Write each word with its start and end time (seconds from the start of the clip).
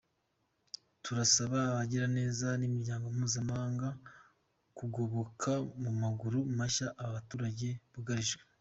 Turasaba 1.03 1.57
abagiraneza 1.71 2.47
n’imiryango 2.59 3.05
mpuzamahanga 3.15 3.87
kugoboka 4.77 5.51
mu 5.81 5.91
maguru 6.01 6.39
mashya 6.57 6.87
aba 7.03 7.11
baturage 7.17 7.67
bugarijwe. 7.93 8.41